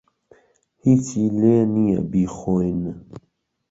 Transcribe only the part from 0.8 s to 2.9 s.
ھیچی لێ نییە بیخۆین.